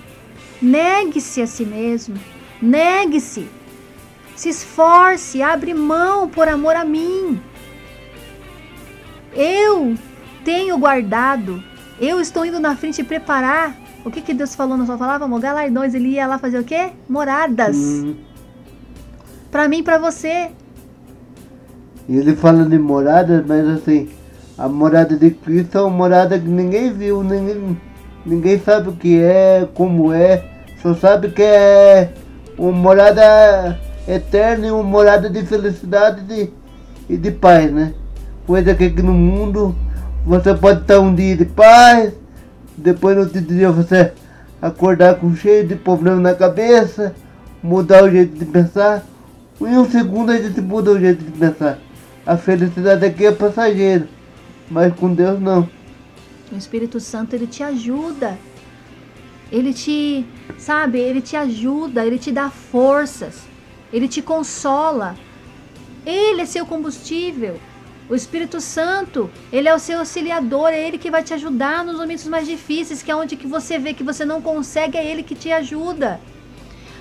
negue-se 0.62 1.42
a 1.42 1.48
si 1.48 1.66
mesmo. 1.66 2.16
Negue-se. 2.62 3.48
Se 4.36 4.50
esforce, 4.50 5.42
abre 5.42 5.74
mão 5.74 6.30
por 6.30 6.48
amor 6.48 6.76
a 6.76 6.86
mim. 6.86 7.42
Eu 9.34 9.96
tenho 10.44 10.78
guardado. 10.78 11.64
Eu 12.00 12.22
estou 12.22 12.46
indo 12.46 12.60
na 12.60 12.76
frente 12.76 13.04
preparar. 13.04 13.76
O 14.06 14.12
que, 14.12 14.22
que 14.22 14.34
Deus 14.34 14.56
falou 14.56 14.78
na 14.78 14.86
sua 14.86 14.98
palavra, 14.98 15.26
amor? 15.26 15.42
Galardões. 15.42 15.94
Ele 15.94 16.10
ia 16.10 16.28
lá 16.28 16.38
fazer 16.38 16.60
o 16.60 16.64
quê? 16.64 16.92
Moradas. 17.10 17.76
Hum. 17.76 18.16
Para 19.52 19.68
mim 19.68 19.80
e 19.80 19.84
para 19.84 19.98
você. 19.98 20.52
Ele 22.08 22.36
fala 22.36 22.64
de 22.64 22.78
moradas, 22.78 23.44
mas 23.46 23.68
assim, 23.68 24.08
a 24.58 24.70
morada 24.70 25.18
de 25.18 25.32
Cristo 25.32 25.78
é 25.78 25.82
uma 25.82 25.90
morada 25.90 26.40
que 26.40 26.48
ninguém 26.48 26.94
viu, 26.94 27.22
ninguém, 27.22 27.78
ninguém 28.26 28.60
sabe 28.60 28.90
o 28.90 28.94
que 28.94 29.20
é, 29.20 29.68
como 29.74 30.14
é, 30.14 30.44
só 30.82 30.94
sabe 30.96 31.32
que 31.32 31.42
é 31.42 32.14
uma 32.58 32.72
morada 32.72 33.80
eterna 34.08 34.68
e 34.68 34.72
uma 34.72 34.84
morada 34.84 35.30
de 35.30 35.46
felicidade 35.46 36.22
de, 36.22 36.50
e 37.10 37.16
de 37.16 37.32
paz, 37.32 37.72
né? 37.72 37.94
Coisa 38.46 38.74
que 38.74 38.86
aqui 38.86 39.02
no 39.02 39.14
mundo 39.14 39.76
você 40.26 40.54
pode 40.54 40.82
estar 40.82 41.00
um 41.00 41.14
dia 41.14 41.38
de 41.38 41.46
paz, 41.46 42.14
depois 42.76 43.16
no 43.16 43.24
outro 43.24 43.42
dia 43.42 43.72
você 43.72 44.12
acordar 44.62 45.16
com 45.16 45.36
cheio 45.36 45.68
de 45.68 45.76
problema 45.76 46.20
na 46.20 46.34
cabeça, 46.34 47.14
mudar 47.62 48.04
o 48.04 48.10
jeito 48.10 48.38
de 48.38 48.46
pensar. 48.46 49.04
Em 49.60 49.78
um 49.78 49.90
segundo 49.90 50.32
a 50.32 50.38
gente 50.38 50.62
muda 50.62 50.92
o 50.92 51.00
jeito 51.00 51.24
de 51.24 51.32
pensar. 51.32 51.80
A 52.26 52.38
felicidade 52.38 53.06
aqui 53.06 53.26
é 53.26 53.32
passageira, 53.32 54.08
mas 54.70 54.94
com 54.94 55.14
Deus 55.14 55.40
não. 55.40 55.68
O 56.52 56.58
Espírito 56.58 57.00
Santo 57.00 57.36
ele 57.36 57.48
te 57.48 57.64
ajuda 57.64 58.38
ele 59.52 59.74
te, 59.74 60.26
sabe, 60.58 61.00
ele 61.00 61.22
te 61.22 61.36
ajuda, 61.36 62.06
ele 62.06 62.18
te 62.18 62.32
dá 62.32 62.50
forças, 62.50 63.44
ele 63.92 64.08
te 64.08 64.22
consola. 64.22 65.16
Ele 66.06 66.42
é 66.42 66.46
seu 66.46 66.66
combustível. 66.66 67.60
O 68.10 68.16
Espírito 68.16 68.62
Santo, 68.62 69.30
ele 69.52 69.68
é 69.68 69.76
o 69.76 69.80
seu 69.80 70.00
auxiliador, 70.00 70.70
é 70.70 70.88
ele 70.88 70.98
que 70.98 71.12
vai 71.12 71.22
te 71.22 71.34
ajudar 71.34 71.84
nos 71.84 71.98
momentos 71.98 72.26
mais 72.26 72.48
difíceis, 72.48 73.04
que 73.04 73.12
é 73.12 73.16
onde 73.16 73.36
que 73.36 73.46
você 73.46 73.78
vê 73.78 73.94
que 73.94 74.04
você 74.04 74.24
não 74.24 74.42
consegue, 74.42 74.98
é 74.98 75.06
ele 75.06 75.24
que 75.24 75.36
te 75.36 75.52
ajuda. 75.52 76.20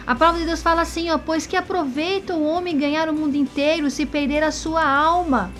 A 0.04 0.14
palavra 0.16 0.40
de 0.40 0.46
Deus 0.46 0.62
fala 0.62 0.82
assim, 0.82 1.10
ó, 1.10 1.18
pois 1.18 1.46
que 1.46 1.56
aproveita 1.56 2.34
o 2.34 2.44
homem 2.44 2.76
ganhar 2.76 3.08
o 3.08 3.12
mundo 3.12 3.36
inteiro 3.36 3.90
se 3.90 4.04
perder 4.04 4.42
a 4.42 4.50
sua 4.50 4.84
alma. 4.84 5.52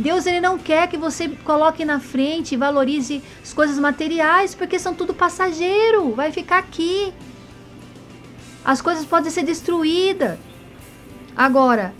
Deus 0.00 0.26
ele 0.26 0.40
não 0.40 0.58
quer 0.58 0.88
que 0.88 0.96
você 0.96 1.28
coloque 1.28 1.84
na 1.84 2.00
frente 2.00 2.52
e 2.52 2.56
valorize 2.56 3.22
as 3.42 3.52
coisas 3.52 3.78
materiais, 3.78 4.54
porque 4.54 4.78
são 4.78 4.94
tudo 4.94 5.12
passageiro, 5.12 6.14
vai 6.14 6.32
ficar 6.32 6.58
aqui. 6.58 7.12
As 8.64 8.80
coisas 8.80 9.04
podem 9.04 9.30
ser 9.30 9.42
destruídas. 9.42 10.38
Agora, 11.36 11.94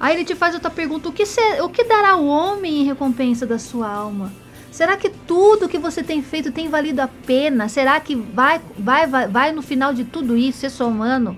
aí 0.00 0.16
ele 0.16 0.24
te 0.24 0.34
faz 0.34 0.54
outra 0.54 0.70
pergunta: 0.70 1.08
o 1.08 1.12
que, 1.12 1.26
ser, 1.26 1.62
o 1.62 1.68
que 1.68 1.84
dará 1.84 2.16
o 2.16 2.26
homem 2.26 2.80
em 2.80 2.84
recompensa 2.84 3.44
da 3.46 3.58
sua 3.58 3.88
alma? 3.88 4.32
Será 4.70 4.96
que 4.96 5.08
tudo 5.08 5.68
que 5.68 5.78
você 5.78 6.02
tem 6.02 6.22
feito 6.22 6.50
tem 6.50 6.68
valido 6.68 7.00
a 7.00 7.08
pena? 7.08 7.68
Será 7.68 8.00
que 8.00 8.16
vai, 8.16 8.60
vai, 8.76 9.06
vai, 9.06 9.28
vai 9.28 9.52
no 9.52 9.62
final 9.62 9.94
de 9.94 10.04
tudo 10.04 10.36
isso, 10.36 10.58
ser 10.58 10.70
somando, 10.70 11.36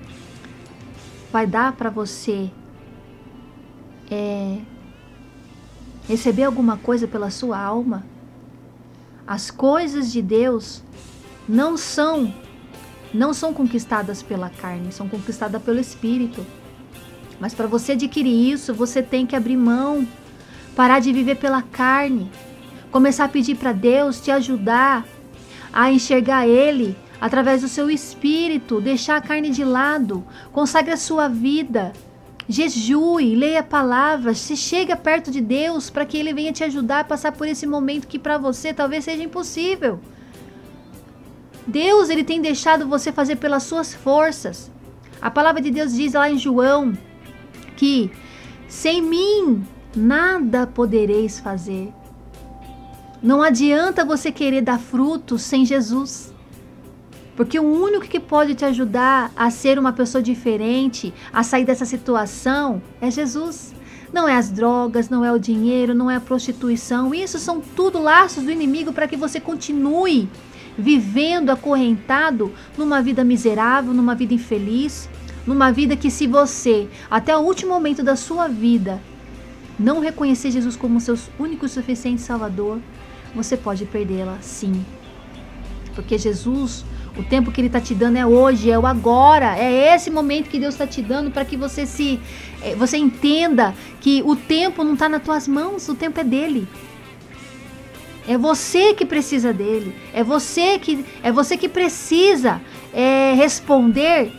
vai 1.31 1.47
dar 1.47 1.73
para 1.73 1.91
você 1.91 2.51
é, 4.11 4.59
receber 6.09 6.45
alguma 6.45 6.77
coisa 6.77 7.07
pela 7.07 7.31
sua 7.31 7.59
alma. 7.59 8.05
As 9.27 9.51
coisas 9.51 10.13
de 10.13 10.23
Deus 10.23 10.83
não 11.49 11.77
são 11.77 12.33
não 13.15 13.33
são 13.33 13.55
conquistadas 13.55 14.23
pela 14.23 14.51
carne, 14.51 14.93
são 14.93 15.09
conquistadas 15.09 15.63
pelo 15.63 15.81
espírito. 15.81 16.45
Mas 17.41 17.55
para 17.55 17.67
você 17.67 17.93
adquirir 17.93 18.53
isso, 18.53 18.75
você 18.75 19.03
tem 19.03 19.25
que 19.25 19.37
abrir 19.37 19.57
mão, 19.57 20.07
parar 20.75 21.01
de 21.01 21.13
viver 21.13 21.37
pela 21.37 21.63
carne, 21.63 22.31
começar 22.91 23.25
a 23.25 23.29
pedir 23.29 23.57
para 23.57 23.73
Deus 23.73 24.21
te 24.21 24.31
ajudar 24.31 25.07
a 25.73 25.91
enxergar 25.91 26.47
ele 26.47 26.97
através 27.21 27.63
do 27.63 27.69
seu 27.69 27.91
espírito, 27.91 28.81
deixar 28.81 29.17
a 29.17 29.21
carne 29.21 29.51
de 29.51 29.65
lado, 29.65 30.25
consagre 30.53 30.93
a 30.93 30.97
sua 30.97 31.29
vida 31.29 31.93
Jejue, 32.49 33.35
leia 33.35 33.61
a 33.61 33.65
palavra, 33.65 34.33
se 34.35 34.57
chega 34.57 34.97
perto 34.97 35.31
de 35.31 35.41
Deus 35.41 35.91
para 35.91 36.07
que 36.07 36.17
Ele 36.17 36.33
venha 36.33 36.53
te 36.53 36.63
ajudar 36.63 37.01
a 37.01 37.05
passar 37.05 37.33
por 37.33 37.49
esse 37.49 37.67
momento 37.67 38.07
que 38.07 38.19
para 38.19 38.39
você 38.39 38.73
talvez 38.73 39.05
seja 39.05 39.23
impossível. 39.23 39.99
Deus 41.67 42.09
ele 42.09 42.23
tem 42.23 42.41
deixado 42.41 42.87
você 42.87 43.11
fazer 43.11 43.37
pelas 43.37 43.65
suas 43.65 43.93
forças. 43.93 44.71
A 45.21 45.31
palavra 45.31 45.61
de 45.61 45.71
Deus 45.71 45.95
diz 45.95 46.13
lá 46.13 46.31
em 46.31 46.39
João 46.39 46.97
que 47.77 48.11
sem 48.69 49.03
mim 49.03 49.67
nada 49.95 50.67
podereis 50.67 51.41
fazer. 51.41 51.93
Não 53.21 53.43
adianta 53.43 54.05
você 54.05 54.31
querer 54.31 54.61
dar 54.61 54.79
frutos 54.79 55.43
sem 55.43 55.65
Jesus. 55.65 56.33
Porque 57.37 57.61
o 57.61 57.63
único 57.63 58.07
que 58.07 58.19
pode 58.19 58.55
te 58.55 58.65
ajudar 58.65 59.31
a 59.37 59.51
ser 59.51 59.79
uma 59.79 59.93
pessoa 59.93 60.23
diferente, 60.23 61.13
a 61.33 61.43
sair 61.43 61.67
dessa 61.67 61.85
situação, 61.85 62.83
é 63.01 63.11
Jesus. 63.11 63.75
Não 64.13 64.27
é 64.27 64.37
as 64.37 64.51
drogas, 64.51 65.11
não 65.11 65.25
é 65.25 65.31
o 65.31 65.39
dinheiro, 65.39 65.95
não 65.95 66.11
é 66.11 66.17
a 66.17 66.21
prostituição. 66.21 67.15
Isso 67.15 67.39
são 67.39 67.61
tudo 67.61 68.01
laços 68.01 68.45
do 68.45 68.51
inimigo 68.51 68.93
para 68.93 69.07
que 69.07 69.17
você 69.17 69.39
continue 69.39 70.29
vivendo 70.79 71.51
acorrentado 71.51 72.53
numa 72.77 73.03
vida 73.03 73.23
miserável, 73.23 73.93
numa 73.93 74.15
vida 74.15 74.35
infeliz, 74.35 75.09
numa 75.47 75.71
vida 75.71 75.97
que 75.97 76.11
se 76.11 76.27
você, 76.27 76.89
até 77.11 77.37
o 77.37 77.41
último 77.41 77.73
momento 77.73 78.03
da 78.03 78.17
sua 78.17 78.49
vida, 78.49 79.01
não 79.79 80.01
reconhecer 80.01 80.51
Jesus 80.51 80.77
como 80.77 81.01
seu 81.01 81.19
único 81.39 81.67
e 81.67 81.69
suficiente 81.69 82.23
Salvador, 82.23 82.79
você 83.35 83.57
pode 83.57 83.85
perdê-la 83.85 84.39
sim. 84.41 84.85
Porque 85.95 86.17
Jesus 86.19 86.85
o 87.19 87.23
tempo 87.23 87.51
que 87.51 87.61
Ele 87.61 87.69
está 87.69 87.81
te 87.81 87.95
dando 87.95 88.17
é 88.17 88.27
hoje, 88.27 88.71
é 88.71 88.79
o 88.79 88.87
agora. 88.87 89.57
É 89.59 89.95
esse 89.95 90.11
momento 90.11 90.51
que 90.51 90.59
Deus 90.59 90.75
está 90.75 90.87
te 90.87 91.01
dando 91.01 91.31
para 91.31 91.45
que 91.45 91.57
você 91.57 91.87
se, 91.87 92.21
eh, 92.63 92.75
você 92.75 92.97
entenda 92.97 93.75
que 94.01 94.23
o 94.25 94.37
tempo 94.37 94.85
não 94.85 94.95
está 94.95 95.09
nas 95.09 95.23
tuas 95.23 95.49
mãos, 95.49 95.89
o 95.89 95.95
tempo 95.95 96.21
é 96.21 96.25
dele. 96.25 96.69
É 98.29 98.37
você 98.37 98.93
que 98.93 99.07
precisa 99.07 99.53
dele. 99.53 99.95
É 100.13 100.23
você 100.23 100.79
que 100.79 101.05
é 101.23 101.31
você 101.31 101.57
que 101.57 101.69
precisa 101.69 102.61
é, 102.93 103.35
responder 103.35 104.33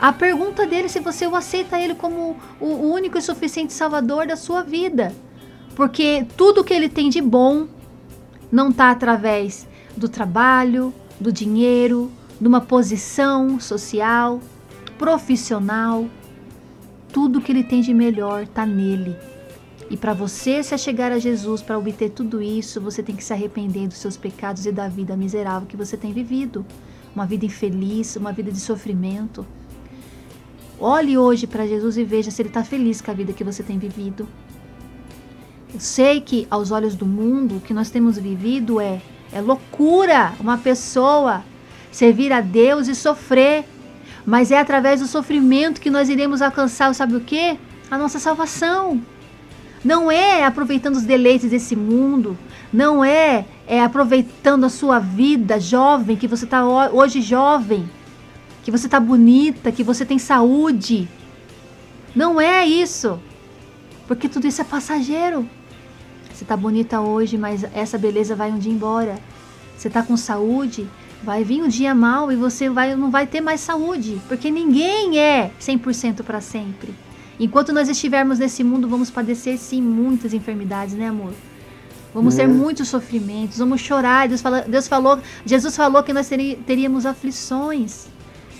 a 0.00 0.12
pergunta 0.12 0.66
dele 0.66 0.88
se 0.88 1.00
você 1.00 1.26
o 1.26 1.34
aceita 1.34 1.78
ele 1.78 1.94
como 1.94 2.36
o 2.60 2.66
único 2.66 3.18
e 3.18 3.22
suficiente 3.22 3.72
Salvador 3.72 4.26
da 4.26 4.36
sua 4.36 4.62
vida. 4.62 5.12
Porque 5.74 6.26
tudo 6.36 6.64
que 6.64 6.72
ele 6.72 6.88
tem 6.88 7.08
de 7.08 7.20
bom 7.20 7.66
não 8.50 8.70
está 8.70 8.90
através 8.90 9.66
do 9.96 10.08
trabalho, 10.08 10.94
do 11.18 11.32
dinheiro, 11.32 12.10
numa 12.42 12.60
posição 12.60 13.60
social, 13.60 14.40
profissional. 14.98 16.08
Tudo 17.12 17.40
que 17.40 17.52
ele 17.52 17.62
tem 17.62 17.80
de 17.80 17.94
melhor 17.94 18.42
está 18.42 18.66
nele. 18.66 19.16
E 19.88 19.96
para 19.96 20.12
você 20.12 20.60
se 20.60 20.76
chegar 20.76 21.12
a 21.12 21.20
Jesus, 21.20 21.62
para 21.62 21.78
obter 21.78 22.10
tudo 22.10 22.42
isso, 22.42 22.80
você 22.80 23.00
tem 23.00 23.14
que 23.14 23.22
se 23.22 23.32
arrepender 23.32 23.86
dos 23.86 23.98
seus 23.98 24.16
pecados 24.16 24.66
e 24.66 24.72
da 24.72 24.88
vida 24.88 25.16
miserável 25.16 25.68
que 25.68 25.76
você 25.76 25.96
tem 25.96 26.12
vivido. 26.12 26.66
Uma 27.14 27.26
vida 27.26 27.46
infeliz, 27.46 28.16
uma 28.16 28.32
vida 28.32 28.50
de 28.50 28.58
sofrimento. 28.58 29.46
Olhe 30.80 31.16
hoje 31.16 31.46
para 31.46 31.64
Jesus 31.64 31.96
e 31.96 32.02
veja 32.02 32.32
se 32.32 32.42
ele 32.42 32.48
está 32.48 32.64
feliz 32.64 33.00
com 33.00 33.12
a 33.12 33.14
vida 33.14 33.32
que 33.32 33.44
você 33.44 33.62
tem 33.62 33.78
vivido. 33.78 34.26
Eu 35.72 35.78
sei 35.78 36.20
que 36.20 36.48
aos 36.50 36.72
olhos 36.72 36.96
do 36.96 37.06
mundo 37.06 37.58
o 37.58 37.60
que 37.60 37.72
nós 37.72 37.88
temos 37.88 38.18
vivido 38.18 38.80
é 38.80 39.00
é 39.32 39.40
loucura 39.40 40.34
uma 40.38 40.58
pessoa 40.58 41.42
servir 41.92 42.32
a 42.32 42.40
Deus 42.40 42.88
e 42.88 42.94
sofrer, 42.94 43.64
mas 44.24 44.50
é 44.50 44.58
através 44.58 45.00
do 45.00 45.06
sofrimento 45.06 45.80
que 45.80 45.90
nós 45.90 46.08
iremos 46.08 46.42
alcançar, 46.42 46.92
sabe 46.94 47.14
o 47.14 47.20
que? 47.20 47.58
A 47.90 47.98
nossa 47.98 48.18
salvação. 48.18 49.00
Não 49.84 50.10
é 50.10 50.44
aproveitando 50.44 50.96
os 50.96 51.02
deleites 51.02 51.50
desse 51.50 51.76
mundo, 51.76 52.38
não 52.72 53.04
é, 53.04 53.44
é 53.66 53.82
aproveitando 53.82 54.64
a 54.64 54.68
sua 54.68 54.98
vida 54.98 55.60
jovem, 55.60 56.16
que 56.16 56.28
você 56.28 56.44
está 56.44 56.64
hoje 56.64 57.20
jovem, 57.20 57.88
que 58.62 58.70
você 58.70 58.86
está 58.86 58.98
bonita, 58.98 59.70
que 59.70 59.82
você 59.82 60.04
tem 60.06 60.18
saúde. 60.18 61.08
Não 62.14 62.40
é 62.40 62.64
isso, 62.64 63.20
porque 64.06 64.28
tudo 64.28 64.46
isso 64.46 64.60
é 64.60 64.64
passageiro. 64.64 65.48
Você 66.32 66.44
está 66.44 66.56
bonita 66.56 67.00
hoje, 67.00 67.36
mas 67.36 67.64
essa 67.74 67.98
beleza 67.98 68.36
vai 68.36 68.50
um 68.50 68.58
dia 68.58 68.72
embora. 68.72 69.18
Você 69.76 69.88
está 69.88 70.02
com 70.02 70.16
saúde, 70.16 70.88
vai 71.22 71.44
vir 71.44 71.62
um 71.62 71.68
dia 71.68 71.94
mal 71.94 72.32
e 72.32 72.36
você 72.36 72.68
vai, 72.68 72.96
não 72.96 73.10
vai 73.10 73.26
ter 73.26 73.40
mais 73.40 73.60
saúde, 73.60 74.20
porque 74.28 74.50
ninguém 74.50 75.18
é 75.18 75.50
100% 75.60 76.22
para 76.22 76.40
sempre. 76.40 76.94
Enquanto 77.38 77.72
nós 77.72 77.88
estivermos 77.88 78.38
nesse 78.38 78.62
mundo, 78.62 78.88
vamos 78.88 79.10
padecer 79.10 79.58
sim 79.58 79.80
muitas 79.80 80.34
enfermidades, 80.34 80.94
né, 80.94 81.08
amor? 81.08 81.32
Vamos 82.14 82.34
ter 82.34 82.46
uhum. 82.46 82.54
muitos 82.54 82.88
sofrimentos, 82.88 83.58
vamos 83.58 83.80
chorar. 83.80 84.28
Deus, 84.28 84.42
fala, 84.42 84.60
Deus 84.62 84.86
falou, 84.86 85.18
Jesus 85.46 85.74
falou 85.74 86.02
que 86.02 86.12
nós 86.12 86.28
teríamos 86.66 87.06
aflições. 87.06 88.06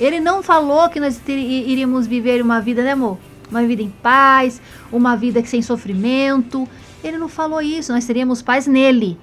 Ele 0.00 0.20
não 0.20 0.42
falou 0.42 0.88
que 0.88 0.98
nós 0.98 1.20
iríamos 1.28 2.06
viver 2.06 2.40
uma 2.40 2.60
vida, 2.60 2.82
né, 2.82 2.92
amor? 2.92 3.18
Uma 3.50 3.62
vida 3.62 3.82
em 3.82 3.90
paz, 3.90 4.60
uma 4.90 5.16
vida 5.16 5.44
sem 5.44 5.60
sofrimento. 5.60 6.66
Ele 7.04 7.18
não 7.18 7.28
falou 7.28 7.60
isso, 7.60 7.92
nós 7.92 8.06
teríamos 8.06 8.40
paz 8.40 8.66
nele. 8.66 9.18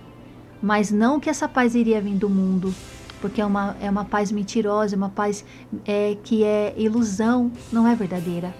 Mas 0.61 0.91
não 0.91 1.19
que 1.19 1.29
essa 1.29 1.47
paz 1.47 1.73
iria 1.73 1.99
vir 1.99 2.15
do 2.15 2.29
mundo, 2.29 2.73
porque 3.21 3.41
é 3.41 3.45
uma, 3.45 3.75
é 3.81 3.89
uma 3.89 4.05
paz 4.05 4.31
mentirosa, 4.31 4.95
é 4.95 4.97
uma 4.97 5.09
paz 5.09 5.45
é, 5.85 6.17
que 6.23 6.43
é 6.43 6.73
ilusão, 6.77 7.51
não 7.71 7.87
é 7.87 7.95
verdadeira. 7.95 8.53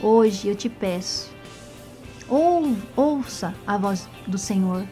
Hoje 0.00 0.48
eu 0.48 0.54
te 0.54 0.68
peço, 0.68 1.30
ou, 2.28 2.76
ouça 2.96 3.54
a 3.66 3.76
voz 3.76 4.08
do 4.26 4.38
Senhor. 4.38 4.86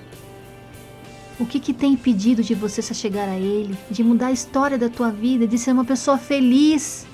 O 1.38 1.44
que, 1.44 1.60
que 1.60 1.74
tem 1.74 1.92
impedido 1.92 2.42
de 2.42 2.54
você 2.54 2.80
se 2.80 2.94
chegar 2.94 3.28
a 3.28 3.36
Ele, 3.36 3.76
de 3.90 4.02
mudar 4.02 4.28
a 4.28 4.32
história 4.32 4.78
da 4.78 4.88
tua 4.88 5.10
vida, 5.10 5.46
de 5.46 5.58
ser 5.58 5.72
uma 5.72 5.84
pessoa 5.84 6.16
feliz? 6.16 7.06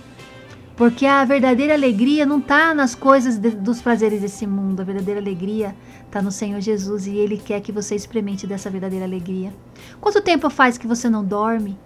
Porque 0.76 1.04
a 1.04 1.24
verdadeira 1.24 1.74
alegria 1.74 2.24
não 2.24 2.38
está 2.38 2.74
nas 2.74 2.94
coisas 2.94 3.36
de, 3.36 3.50
dos 3.50 3.82
prazeres 3.82 4.20
desse 4.20 4.46
mundo. 4.46 4.80
A 4.80 4.84
verdadeira 4.84 5.20
alegria 5.20 5.74
está 6.06 6.22
no 6.22 6.30
Senhor 6.30 6.60
Jesus 6.60 7.06
e 7.06 7.16
Ele 7.16 7.36
quer 7.36 7.60
que 7.60 7.70
você 7.70 7.94
experimente 7.94 8.46
dessa 8.46 8.70
verdadeira 8.70 9.04
alegria. 9.04 9.52
Quanto 10.00 10.20
tempo 10.20 10.48
faz 10.48 10.78
que 10.78 10.86
você 10.86 11.10
não 11.10 11.24
dorme? 11.24 11.78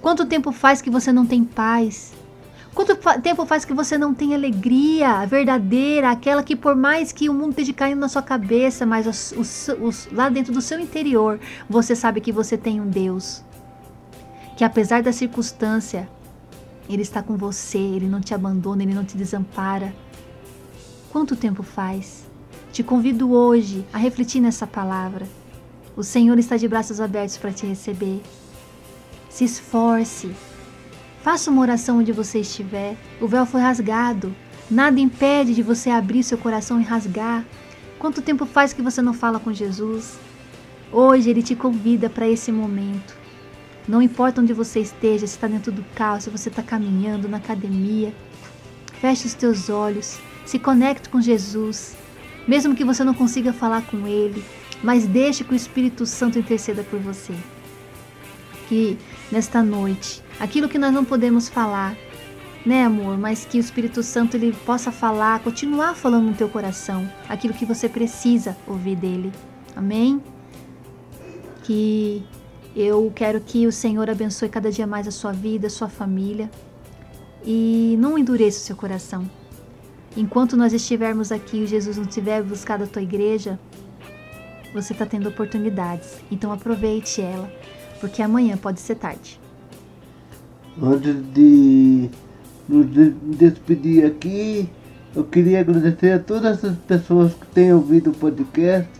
Quanto 0.00 0.26
tempo 0.26 0.52
faz 0.52 0.82
que 0.82 0.90
você 0.90 1.12
não 1.12 1.24
tem 1.24 1.44
paz? 1.44 2.12
Quanto 2.74 2.94
tempo 3.22 3.46
faz 3.46 3.64
que 3.64 3.72
você 3.72 3.96
não 3.96 4.12
tem 4.12 4.34
alegria 4.34 5.24
verdadeira, 5.24 6.10
aquela 6.10 6.42
que 6.42 6.54
por 6.54 6.76
mais 6.76 7.10
que 7.10 7.26
o 7.26 7.32
mundo 7.32 7.52
esteja 7.52 7.72
caindo 7.72 8.00
na 8.00 8.08
sua 8.08 8.20
cabeça, 8.20 8.84
mas 8.84 9.06
os, 9.06 9.32
os, 9.32 9.68
os, 9.80 10.08
lá 10.12 10.28
dentro 10.28 10.52
do 10.52 10.60
seu 10.60 10.78
interior, 10.78 11.40
você 11.70 11.96
sabe 11.96 12.20
que 12.20 12.30
você 12.30 12.58
tem 12.58 12.78
um 12.78 12.86
Deus. 12.86 13.42
Que 14.58 14.62
apesar 14.62 15.02
da 15.02 15.10
circunstância, 15.10 16.06
ele 16.88 17.02
está 17.02 17.22
com 17.22 17.36
você, 17.36 17.78
ele 17.78 18.08
não 18.08 18.20
te 18.20 18.34
abandona, 18.34 18.82
ele 18.82 18.94
não 18.94 19.04
te 19.04 19.16
desampara. 19.16 19.94
Quanto 21.10 21.34
tempo 21.34 21.62
faz? 21.62 22.24
Te 22.72 22.82
convido 22.82 23.32
hoje 23.32 23.84
a 23.92 23.98
refletir 23.98 24.40
nessa 24.40 24.66
palavra. 24.66 25.26
O 25.96 26.02
Senhor 26.02 26.38
está 26.38 26.56
de 26.56 26.68
braços 26.68 27.00
abertos 27.00 27.38
para 27.38 27.52
te 27.52 27.66
receber. 27.66 28.20
Se 29.30 29.44
esforce. 29.44 30.30
Faça 31.22 31.50
uma 31.50 31.62
oração 31.62 31.98
onde 31.98 32.12
você 32.12 32.40
estiver. 32.40 32.96
O 33.20 33.26
véu 33.26 33.46
foi 33.46 33.60
rasgado. 33.60 34.34
Nada 34.70 35.00
impede 35.00 35.54
de 35.54 35.62
você 35.62 35.90
abrir 35.90 36.22
seu 36.22 36.36
coração 36.36 36.80
e 36.80 36.84
rasgar. 36.84 37.44
Quanto 37.98 38.20
tempo 38.20 38.44
faz 38.44 38.72
que 38.72 38.82
você 38.82 39.00
não 39.00 39.14
fala 39.14 39.40
com 39.40 39.52
Jesus? 39.52 40.18
Hoje 40.92 41.30
ele 41.30 41.42
te 41.42 41.56
convida 41.56 42.10
para 42.10 42.28
esse 42.28 42.52
momento. 42.52 43.16
Não 43.88 44.02
importa 44.02 44.40
onde 44.40 44.52
você 44.52 44.80
esteja, 44.80 45.26
se 45.26 45.34
está 45.34 45.46
dentro 45.46 45.70
do 45.70 45.84
carro, 45.94 46.20
se 46.20 46.30
você 46.30 46.48
está 46.48 46.62
caminhando 46.62 47.28
na 47.28 47.36
academia. 47.36 48.12
Feche 49.00 49.26
os 49.26 49.34
teus 49.34 49.70
olhos, 49.70 50.18
se 50.44 50.58
conecte 50.58 51.08
com 51.08 51.20
Jesus, 51.20 51.96
mesmo 52.48 52.74
que 52.74 52.84
você 52.84 53.04
não 53.04 53.14
consiga 53.14 53.52
falar 53.52 53.82
com 53.82 54.06
Ele, 54.06 54.42
mas 54.82 55.06
deixe 55.06 55.44
que 55.44 55.52
o 55.52 55.56
Espírito 55.56 56.06
Santo 56.06 56.38
interceda 56.38 56.82
por 56.82 56.98
você. 56.98 57.34
Que 58.68 58.98
nesta 59.30 59.62
noite, 59.62 60.22
aquilo 60.40 60.68
que 60.68 60.78
nós 60.78 60.92
não 60.92 61.04
podemos 61.04 61.48
falar, 61.48 61.96
né, 62.64 62.84
amor, 62.84 63.16
mas 63.16 63.44
que 63.44 63.58
o 63.58 63.60
Espírito 63.60 64.02
Santo 64.02 64.36
ele 64.36 64.52
possa 64.64 64.90
falar, 64.90 65.38
continuar 65.40 65.94
falando 65.94 66.26
no 66.26 66.34
teu 66.34 66.48
coração, 66.48 67.08
aquilo 67.28 67.54
que 67.54 67.64
você 67.64 67.88
precisa 67.88 68.56
ouvir 68.66 68.96
dele. 68.96 69.32
Amém? 69.76 70.20
Que 71.62 72.24
eu 72.76 73.10
quero 73.14 73.40
que 73.40 73.66
o 73.66 73.72
Senhor 73.72 74.10
abençoe 74.10 74.50
cada 74.50 74.70
dia 74.70 74.86
mais 74.86 75.08
a 75.08 75.10
sua 75.10 75.32
vida, 75.32 75.66
a 75.66 75.70
sua 75.70 75.88
família 75.88 76.50
e 77.42 77.96
não 77.98 78.18
endureça 78.18 78.58
o 78.58 78.62
seu 78.62 78.76
coração. 78.76 79.24
Enquanto 80.14 80.58
nós 80.58 80.74
estivermos 80.74 81.32
aqui 81.32 81.62
e 81.62 81.66
Jesus 81.66 81.96
não 81.96 82.04
tiver 82.04 82.42
buscado 82.42 82.84
a 82.84 82.86
tua 82.86 83.00
igreja, 83.00 83.58
você 84.74 84.92
está 84.92 85.06
tendo 85.06 85.30
oportunidades. 85.30 86.18
Então 86.30 86.52
aproveite 86.52 87.22
ela, 87.22 87.50
porque 87.98 88.20
amanhã 88.20 88.58
pode 88.58 88.80
ser 88.80 88.96
tarde. 88.96 89.40
Antes 90.82 91.14
de 91.32 92.10
nos 92.68 92.86
despedir 93.38 94.04
aqui, 94.04 94.68
eu 95.14 95.24
queria 95.24 95.60
agradecer 95.60 96.12
a 96.12 96.18
todas 96.18 96.62
as 96.62 96.76
pessoas 96.80 97.32
que 97.32 97.46
têm 97.46 97.72
ouvido 97.72 98.10
o 98.10 98.14
podcast, 98.14 98.90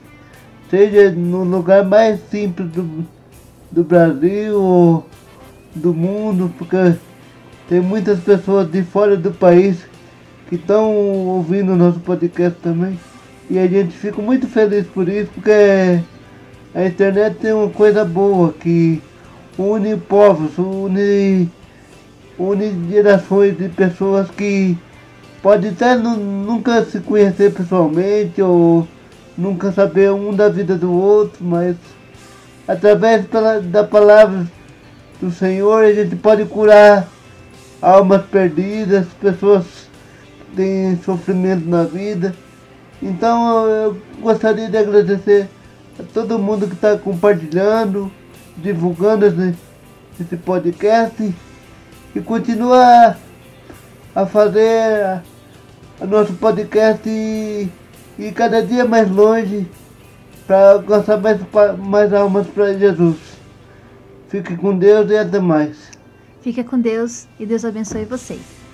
seja 0.70 1.10
no 1.10 1.44
lugar 1.44 1.84
mais 1.84 2.18
simples 2.30 2.70
do, 2.70 3.06
do 3.70 3.84
Brasil, 3.84 5.04
do 5.74 5.94
mundo, 5.94 6.52
porque 6.56 6.94
tem 7.68 7.80
muitas 7.80 8.20
pessoas 8.20 8.70
de 8.70 8.82
fora 8.82 9.16
do 9.16 9.30
país 9.32 9.78
que 10.48 10.54
estão 10.54 10.94
ouvindo 10.94 11.72
o 11.72 11.76
nosso 11.76 12.00
podcast 12.00 12.58
também. 12.60 12.98
E 13.50 13.58
a 13.58 13.66
gente 13.66 13.92
fica 13.92 14.20
muito 14.20 14.46
feliz 14.46 14.86
por 14.86 15.08
isso, 15.08 15.30
porque 15.34 16.00
a 16.74 16.84
internet 16.84 17.36
tem 17.38 17.52
uma 17.52 17.70
coisa 17.70 18.04
boa 18.04 18.52
que 18.52 19.02
une 19.58 19.96
povos, 19.96 20.58
une, 20.58 21.48
une 22.38 22.90
gerações 22.90 23.56
de 23.56 23.68
pessoas 23.68 24.30
que 24.30 24.76
podem 25.42 25.70
até 25.70 25.96
nunca 25.96 26.84
se 26.84 27.00
conhecer 27.00 27.52
pessoalmente 27.52 28.42
ou 28.42 28.86
nunca 29.38 29.70
saber 29.72 30.10
um 30.12 30.34
da 30.34 30.48
vida 30.48 30.76
do 30.76 30.92
outro, 30.92 31.44
mas 31.44 31.76
através 32.66 33.26
da 33.64 33.84
palavra 33.84 34.46
do 35.20 35.30
Senhor, 35.30 35.84
a 35.84 35.92
gente 35.92 36.16
pode 36.16 36.44
curar 36.44 37.08
almas 37.80 38.24
perdidas, 38.26 39.06
pessoas 39.20 39.64
que 40.38 40.56
têm 40.56 41.00
sofrimento 41.02 41.66
na 41.68 41.84
vida. 41.84 42.34
Então 43.02 43.66
eu 43.66 43.96
gostaria 44.20 44.68
de 44.68 44.76
agradecer 44.76 45.48
a 45.98 46.02
todo 46.02 46.38
mundo 46.38 46.66
que 46.66 46.74
está 46.74 46.96
compartilhando, 46.96 48.10
divulgando 48.56 49.26
esse, 49.26 49.54
esse 50.20 50.36
podcast 50.36 51.34
e 52.14 52.20
continua 52.20 53.16
a 54.14 54.26
fazer 54.26 55.22
a 56.00 56.06
nosso 56.06 56.32
podcast 56.34 57.08
e, 57.08 57.68
e 58.18 58.32
cada 58.32 58.62
dia 58.62 58.84
mais 58.84 59.10
longe 59.10 59.66
para 60.46 60.72
alcançar 60.72 61.20
mais, 61.20 61.40
mais 61.78 62.12
almas 62.12 62.46
para 62.46 62.74
Jesus. 62.74 63.16
Fique 64.28 64.56
com 64.56 64.76
Deus 64.76 65.10
e 65.10 65.16
até 65.16 65.38
mais. 65.38 65.90
Fique 66.40 66.62
com 66.62 66.78
Deus 66.78 67.26
e 67.38 67.46
Deus 67.46 67.64
abençoe 67.64 68.04
vocês. 68.04 68.65